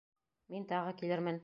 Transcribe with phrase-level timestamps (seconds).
[0.55, 1.39] Мин тағы килермен.